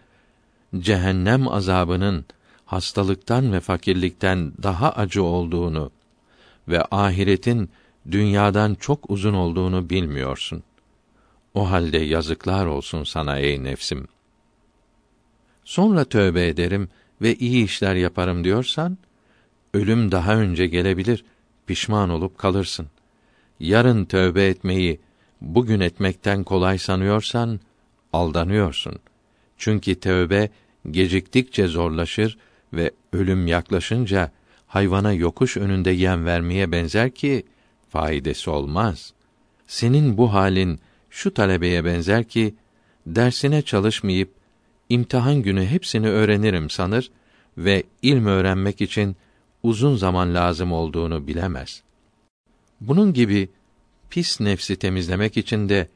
[0.80, 2.26] cehennem azabının
[2.66, 5.92] hastalıktan ve fakirlikten daha acı olduğunu
[6.68, 7.70] ve ahiretin
[8.12, 10.64] dünyadan çok uzun olduğunu bilmiyorsun.
[11.54, 14.08] O halde yazıklar olsun sana ey nefsim.
[15.64, 16.90] Sonra tövbe ederim
[17.22, 18.98] ve iyi işler yaparım diyorsan,
[19.74, 21.26] ölüm daha önce gelebilir,
[21.68, 22.88] pişman olup kalırsın.
[23.60, 25.00] Yarın tövbe etmeyi
[25.42, 27.60] bugün etmekten kolay sanıyorsan
[28.14, 29.00] aldanıyorsun.
[29.58, 30.50] Çünkü tövbe
[30.92, 32.38] geciktikçe zorlaşır
[32.74, 34.32] ve ölüm yaklaşınca
[34.68, 37.44] hayvana yokuş önünde yem vermeye benzer ki
[37.94, 39.14] faydası olmaz.
[39.68, 40.80] Senin bu halin
[41.10, 42.56] şu talebeye benzer ki
[43.06, 44.34] dersine çalışmayıp
[44.90, 47.12] imtihan günü hepsini öğrenirim sanır
[47.58, 49.16] ve ilm öğrenmek için
[49.64, 51.84] uzun zaman lazım olduğunu bilemez.
[52.82, 53.50] Bunun gibi
[54.10, 55.88] pis nefsi temizlemek için de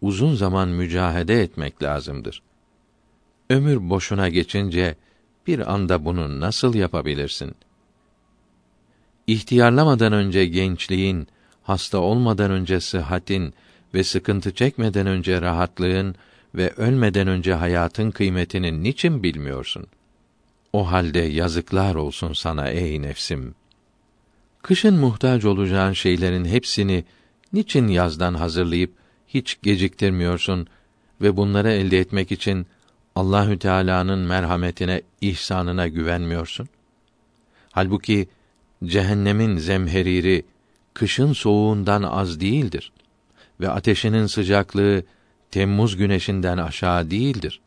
[0.00, 2.42] uzun zaman mücahede etmek lazımdır.
[3.50, 4.96] Ömür boşuna geçince
[5.46, 7.54] bir anda bunu nasıl yapabilirsin?
[9.26, 11.28] İhtiyarlamadan önce gençliğin,
[11.66, 13.54] hasta olmadan önce sıhhatin
[13.94, 16.14] ve sıkıntı çekmeden önce rahatlığın
[16.54, 19.86] ve ölmeden önce hayatın kıymetini niçin bilmiyorsun?
[20.72, 23.54] O halde yazıklar olsun sana ey nefsim.
[24.62, 27.04] Kışın muhtaç olacağın şeylerin hepsini
[27.52, 28.92] niçin yazdan hazırlayıp
[29.28, 30.66] hiç geciktirmiyorsun
[31.20, 32.66] ve bunları elde etmek için
[33.14, 36.68] Allahü Teala'nın merhametine, ihsanına güvenmiyorsun?
[37.70, 38.28] Halbuki
[38.84, 40.44] cehennemin zemheriri
[40.96, 42.92] kışın soğuğundan az değildir
[43.60, 45.02] ve ateşinin sıcaklığı
[45.50, 47.60] Temmuz güneşinden aşağı değildir.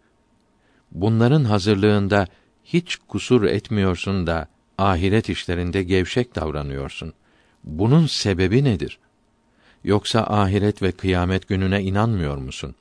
[0.91, 2.27] Bunların hazırlığında
[2.63, 7.13] hiç kusur etmiyorsun da ahiret işlerinde gevşek davranıyorsun.
[7.63, 8.99] Bunun sebebi nedir?
[9.83, 12.75] Yoksa ahiret ve kıyamet gününe inanmıyor musun?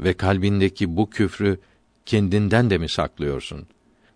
[0.00, 1.58] Ve kalbindeki bu küfrü
[2.06, 3.66] kendinden de mi saklıyorsun?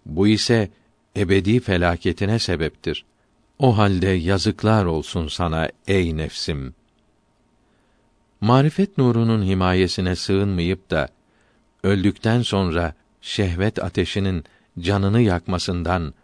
[0.06, 0.70] Bu ise
[1.16, 3.04] ebedi felaketine sebeptir.
[3.60, 6.74] O halde yazıklar olsun sana ey nefsim.
[8.40, 11.08] Marifet nurunun himayesine sığınmayıp da
[11.82, 14.44] öldükten sonra şehvet ateşinin
[14.78, 16.14] canını yakmasından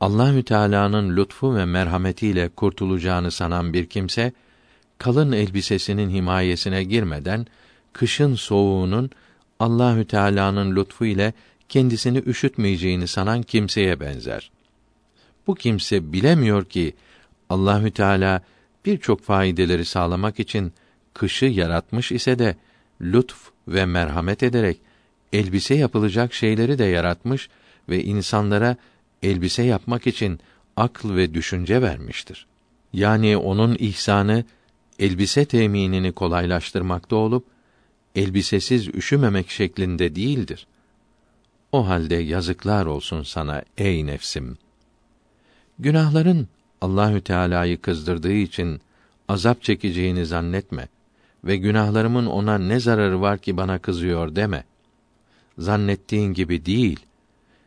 [0.00, 4.32] Allahü Teala'nın lütfu ve merhametiyle kurtulacağını sanan bir kimse
[4.98, 7.46] kalın elbisesinin himayesine girmeden
[7.92, 9.10] kışın soğuğunun
[9.60, 11.32] Allahü Teala'nın lütfu ile
[11.68, 14.57] kendisini üşütmeyeceğini sanan kimseye benzer.
[15.48, 16.94] Bu kimse bilemiyor ki
[17.50, 18.42] Allahü Teala
[18.84, 20.72] birçok faydeleri sağlamak için
[21.14, 22.56] kışı yaratmış ise de
[23.00, 23.36] lütf
[23.68, 24.80] ve merhamet ederek
[25.32, 27.48] elbise yapılacak şeyleri de yaratmış
[27.88, 28.76] ve insanlara
[29.22, 30.40] elbise yapmak için
[30.76, 32.46] akıl ve düşünce vermiştir.
[32.92, 34.44] Yani onun ihsanı
[34.98, 37.44] elbise teminini kolaylaştırmakta olup
[38.14, 40.66] elbisesiz üşümemek şeklinde değildir.
[41.72, 44.58] O halde yazıklar olsun sana ey nefsim.
[45.78, 46.48] Günahların
[46.80, 48.80] Allahü Teala'yı kızdırdığı için
[49.28, 50.88] azap çekeceğini zannetme
[51.44, 54.64] ve günahlarımın ona ne zararı var ki bana kızıyor deme.
[55.58, 57.00] Zannettiğin gibi değil.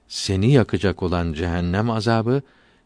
[0.08, 2.42] Seni yakacak olan cehennem azabı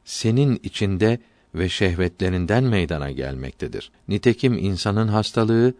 [0.05, 1.19] senin içinde
[1.55, 3.91] ve şehvetlerinden meydana gelmektedir.
[4.07, 5.73] Nitekim insanın hastalığı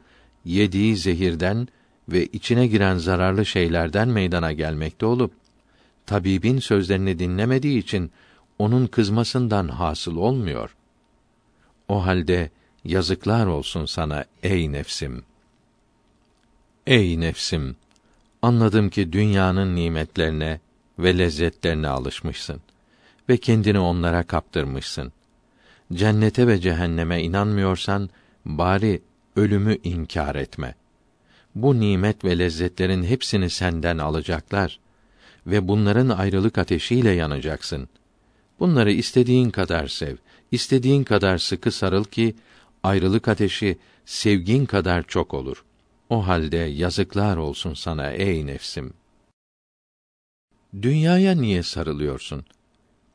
[0.45, 1.67] yediği zehirden
[2.09, 5.31] ve içine giren zararlı şeylerden meydana gelmekte olup
[6.05, 8.11] tabibin sözlerini dinlemediği için
[8.59, 10.75] onun kızmasından hasıl olmuyor.
[11.87, 12.51] O halde
[12.83, 15.23] yazıklar olsun sana ey nefsim.
[16.87, 17.75] Ey nefsim,
[18.41, 20.59] anladım ki dünyanın nimetlerine
[20.99, 22.61] ve lezzetlerine alışmışsın
[23.29, 25.11] ve kendini onlara kaptırmışsın.
[25.93, 28.09] Cennete ve cehenneme inanmıyorsan
[28.45, 29.01] bari
[29.35, 30.75] ölümü inkar etme.
[31.55, 34.79] Bu nimet ve lezzetlerin hepsini senden alacaklar
[35.47, 37.89] ve bunların ayrılık ateşiyle yanacaksın.
[38.59, 40.15] Bunları istediğin kadar sev,
[40.51, 42.35] istediğin kadar sıkı sarıl ki
[42.83, 45.63] ayrılık ateşi sevgin kadar çok olur.
[46.09, 48.93] O halde yazıklar olsun sana ey nefsim.
[50.81, 52.45] Dünyaya niye sarılıyorsun?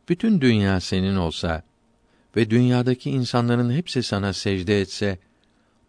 [0.08, 1.62] Bütün dünya senin olsa
[2.36, 5.18] ve dünyadaki insanların hepsi sana secde etse,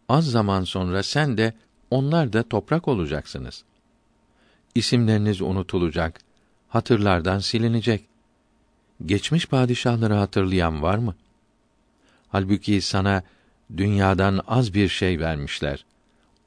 [0.09, 1.53] az zaman sonra sen de
[1.91, 3.63] onlar da toprak olacaksınız.
[4.75, 6.21] İsimleriniz unutulacak,
[6.69, 8.10] hatırlardan silinecek.
[9.05, 11.15] Geçmiş padişahları hatırlayan var mı?
[12.29, 13.23] Halbuki sana
[13.77, 15.85] dünyadan az bir şey vermişler.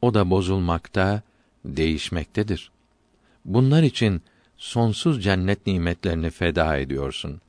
[0.03, 1.23] O da bozulmakta,
[1.65, 2.71] değişmektedir.
[3.45, 4.23] Bunlar için
[4.57, 7.41] sonsuz cennet nimetlerini feda ediyorsun.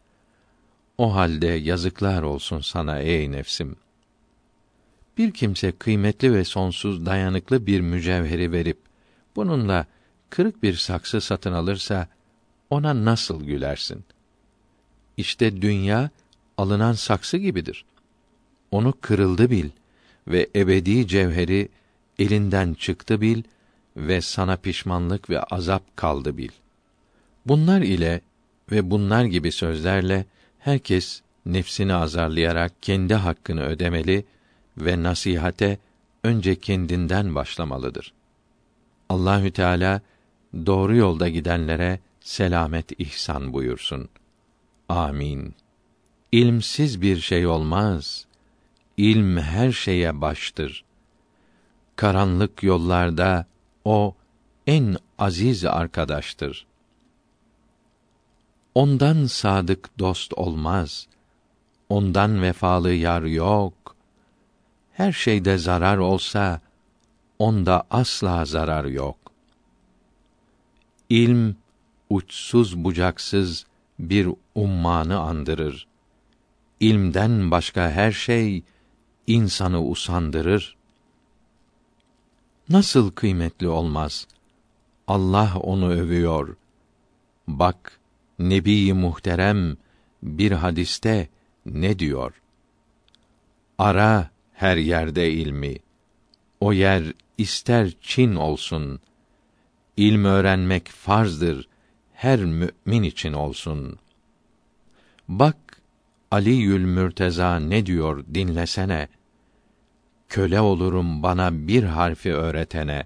[0.98, 3.76] O halde yazıklar olsun sana ey nefsim.
[5.18, 8.78] Bir kimse kıymetli ve sonsuz dayanıklı bir mücevheri verip
[9.36, 9.86] bununla
[10.30, 12.08] kırık bir saksı satın alırsa
[12.70, 14.06] ona nasıl gülersin?
[15.18, 16.10] İşte dünya
[16.58, 17.86] alınan saksı gibidir.
[18.72, 19.70] Onu kırıldı bil
[20.28, 21.70] ve ebedi cevheri
[22.20, 23.44] elinden çıktı bil
[23.98, 26.50] ve sana pişmanlık ve azap kaldı bil.
[27.46, 28.22] Bunlar ile
[28.72, 30.26] ve bunlar gibi sözlerle
[30.60, 34.26] herkes nefsini azarlayarak kendi hakkını ödemeli
[34.78, 35.78] ve nasihate
[36.24, 38.14] önce kendinden başlamalıdır.
[39.10, 40.02] Allahü Teala
[40.66, 44.10] doğru yolda gidenlere selamet ihsan buyursun.
[44.90, 45.56] Amin.
[46.32, 48.26] İlmsiz bir şey olmaz.
[48.98, 50.86] İlm her şeye baştır.
[51.96, 53.46] Karanlık yollarda
[53.86, 54.16] o
[54.68, 56.66] en aziz arkadaştır.
[58.76, 61.08] Ondan sadık dost olmaz.
[61.90, 63.96] Ondan vefalı yar yok.
[64.92, 66.62] Her şeyde zarar olsa
[67.40, 69.18] onda asla zarar yok.
[71.10, 71.56] İlm
[72.10, 73.66] uçsuz bucaksız
[74.00, 75.88] bir ummanı andırır.
[76.80, 78.64] İlmden başka her şey
[79.28, 80.76] insanı usandırır.
[82.70, 84.28] Nasıl kıymetli olmaz?
[85.08, 86.56] Allah onu övüyor.
[87.48, 88.00] Bak,
[88.40, 89.78] Nebi muhterem
[90.24, 91.30] bir hadiste
[91.66, 92.42] ne diyor?
[93.78, 95.78] Ara her yerde ilmi.
[96.60, 97.04] O yer
[97.38, 99.00] ister Çin olsun.
[99.98, 101.68] İlm öğrenmek farzdır
[102.26, 104.00] her mümin için olsun.
[105.28, 105.58] Bak
[106.32, 109.08] Aliül Mürteza ne diyor dinlesene.
[110.30, 113.06] Köle olurum bana bir harfi öğretene.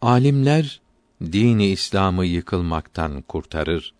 [0.00, 0.80] Alimler
[1.22, 3.94] dini İslam'ı yıkılmaktan kurtarır.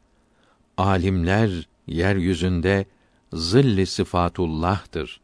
[0.76, 2.86] Alimler yeryüzünde
[3.32, 5.20] zilli sıfatullah'tır.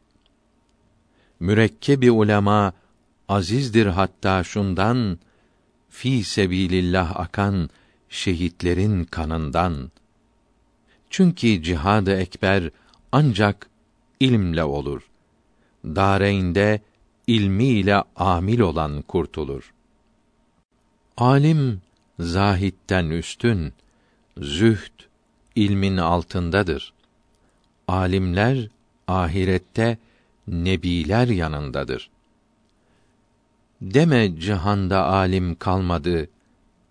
[1.40, 2.72] Mürekkebi ulema
[3.28, 5.18] azizdir hatta şundan
[5.96, 7.70] fi sebilillah akan
[8.08, 9.90] şehitlerin kanından.
[11.10, 12.70] Çünkü cihadı ekber
[13.12, 13.70] ancak
[14.20, 15.02] ilimle olur.
[15.84, 16.80] Dareynde
[17.26, 19.72] ilmiyle amil olan kurtulur.
[21.16, 21.80] Alim
[22.20, 23.72] zahitten üstün,
[24.38, 24.96] zühd
[25.54, 26.92] ilmin altındadır.
[27.88, 28.68] Alimler
[29.08, 29.98] ahirette
[30.48, 32.10] nebiler yanındadır.
[33.82, 36.28] Deme cihanda alim kalmadı,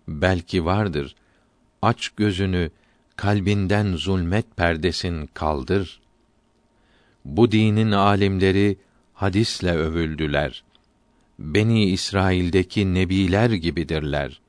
[0.08, 1.14] belki vardır.
[1.82, 2.70] Aç gözünü,
[3.16, 6.00] kalbinden zulmet perdesin kaldır.
[7.24, 8.78] Bu dinin alimleri
[9.14, 10.64] hadisle övüldüler.
[11.38, 14.40] Beni İsrail'deki nebiler gibidirler.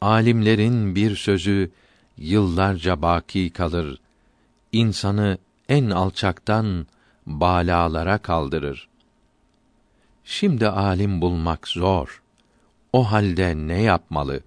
[0.00, 1.70] Alimlerin bir sözü
[2.16, 4.00] yıllarca baki kalır.
[4.72, 5.38] İnsanı
[5.68, 6.86] en alçaktan
[7.26, 8.88] balalara kaldırır.
[10.30, 12.22] Şimdi alim bulmak zor.
[12.92, 14.40] O halde ne yapmalı?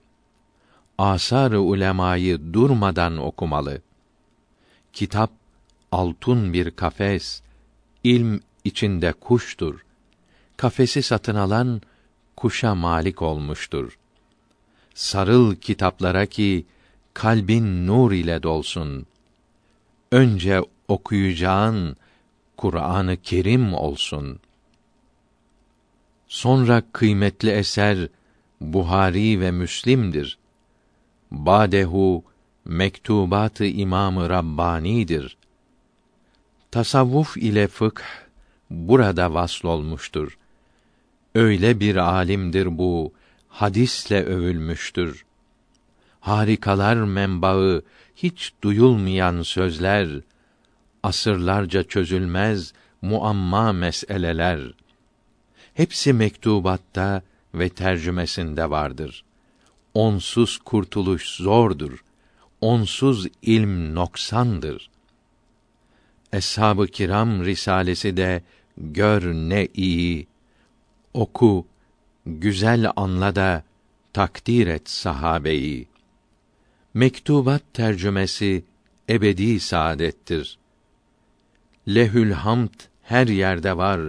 [0.98, 3.82] Asar-ı ulemayı durmadan okumalı.
[4.94, 5.32] Kitap
[5.92, 7.42] altın bir kafes,
[8.04, 9.86] ilm içinde kuştur.
[10.58, 11.82] Kafesi satın alan
[12.36, 13.98] kuşa malik olmuştur.
[14.94, 16.66] Sarıl kitaplara ki
[17.14, 19.06] kalbin nur ile dolsun.
[20.12, 21.98] Önce okuyacağın
[22.58, 24.51] Kur'an-ı Kerim olsun.''
[26.32, 28.08] Sonra kıymetli eser
[28.62, 30.38] Buhari ve Müslim'dir.
[31.32, 32.24] Badehu
[32.66, 35.38] mektubat-ı İmam-ı Rabbani'dir.
[36.72, 38.02] Tasavvuf ile fıkh
[38.70, 40.38] burada vasl olmuştur.
[41.36, 43.14] Öyle bir alimdir bu,
[43.50, 45.26] hadisle övülmüştür.
[46.20, 47.82] Harikalar menbaı,
[48.16, 50.10] hiç duyulmayan sözler,
[51.04, 54.81] asırlarca çözülmez muamma meseleler.''
[55.74, 57.22] Hepsi mektubatta
[57.54, 59.24] ve tercümesinde vardır.
[59.94, 62.04] onsuz kurtuluş zordur.
[62.62, 64.90] Onsuz ilm noksandır.
[66.34, 68.44] Eshab-ı Kiram risalesi de
[68.78, 70.28] gör ne iyi.
[71.14, 71.68] Oku,
[72.26, 73.64] güzel anla da
[74.14, 75.88] takdir et sahabeyi.
[76.94, 78.64] Mektubat tercümesi
[79.10, 80.58] ebedi saadettir.
[81.88, 84.02] Lehül hamd her yerde var.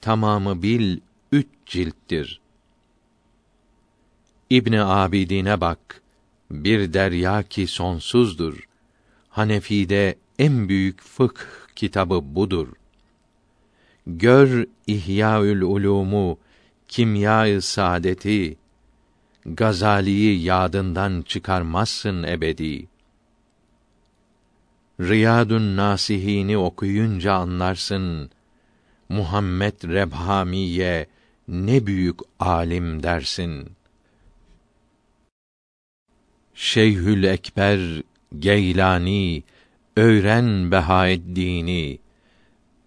[0.00, 1.00] Tamamı bil
[1.32, 2.40] üç cilttir.
[4.50, 6.02] İbni Abidine bak.
[6.50, 8.68] Bir derya ki sonsuzdur.
[9.28, 11.40] Hanefi'de en büyük fıkh
[11.76, 12.68] kitabı budur.
[14.06, 16.38] Gör İhyaül Ulumu,
[16.88, 18.56] Kimya-ı Saadeti,
[19.46, 22.88] Gazali'yi yadından çıkarmazsın ebedi.
[25.00, 28.30] Riyadun Nasihini okuyunca anlarsın.
[29.10, 31.06] Muhammed Rebhamiye
[31.48, 33.72] ne büyük alim dersin.
[36.54, 38.02] Şeyhül Ekber
[38.38, 39.42] Geylani
[39.96, 41.98] öğren Behaeddin'i.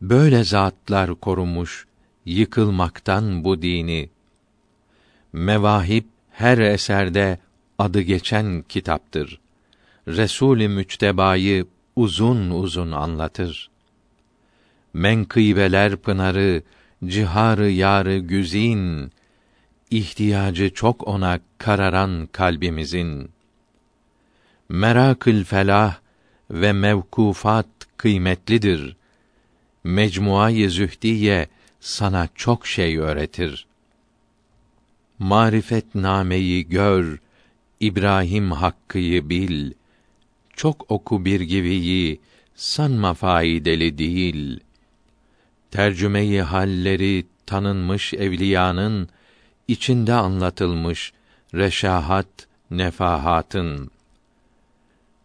[0.02, 1.88] Böyle zatlar korumuş
[2.26, 4.10] yıkılmaktan bu dini.
[5.34, 7.40] Mevahip her eserde
[7.80, 9.40] adı geçen kitaptır.
[10.08, 11.66] Resul-i Müctebayı
[11.96, 13.73] uzun uzun anlatır.
[14.94, 16.64] Menkıbeler pınarı,
[17.06, 19.12] ciharı yarı güzin,
[19.92, 23.30] ihtiyacı çok ona kararan kalbimizin.
[24.70, 25.96] Merakül felah
[26.52, 27.68] ve mevkufat
[27.98, 28.96] kıymetlidir.
[29.84, 31.48] Mecmuayı Zühdiye
[31.80, 33.68] sana çok şey öğretir.
[35.20, 37.20] Marifet nameyi gör,
[37.80, 39.72] İbrahim hakkıyı bil.
[40.56, 42.20] Çok oku bir gibiyi,
[42.56, 44.60] sanma faideli değil.
[45.74, 49.10] Tercümeyi halleri tanınmış evliyanın
[49.68, 51.14] içinde anlatılmış
[51.54, 52.28] reşahat
[52.72, 53.92] nefahatın.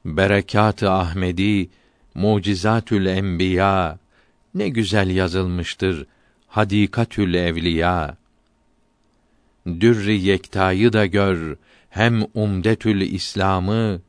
[0.04, 1.68] Berekat-ı Ahmedi
[2.14, 3.98] mucizatül enbiya
[4.54, 6.06] ne güzel yazılmıştır
[6.46, 8.16] hadikatül evliya.
[9.66, 11.56] Dürri yektayı da gör
[11.90, 14.00] hem umdetül İslam'ı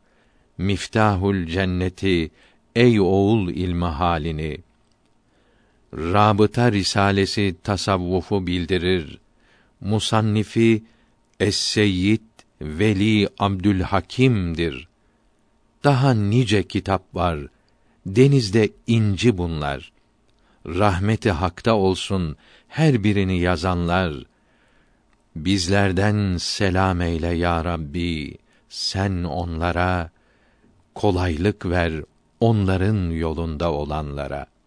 [0.57, 2.31] miftahul cenneti
[2.75, 4.68] ey oğul ilmi halini
[5.93, 9.19] Rabıta risalesi tasavvufu bildirir.
[9.81, 10.83] Musannifi
[11.39, 12.21] Es-Seyyid
[12.61, 14.87] Veli Abdülhakim'dir.
[15.83, 17.39] Daha nice kitap var.
[18.05, 19.91] Denizde inci bunlar.
[20.65, 22.37] Rahmeti hakta olsun
[22.67, 24.13] her birini yazanlar.
[25.35, 28.37] Bizlerden selam eyle ya Rabbi.
[28.69, 30.09] Sen onlara
[30.95, 31.93] kolaylık ver
[32.39, 34.58] onların yolunda olanlara.''